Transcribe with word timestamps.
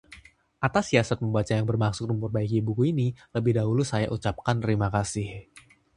atas 0.67 0.85
siasat 0.89 1.17
pembaca 1.23 1.53
yang 1.57 1.67
bermaksud 1.71 2.07
memperbaiki 2.09 2.57
buku 2.67 2.83
ini, 2.91 3.07
lebih 3.37 3.53
dahulu 3.59 3.83
saya 3.91 4.07
ucapkan 4.15 4.55
terima 4.63 4.87
kasih 4.95 5.27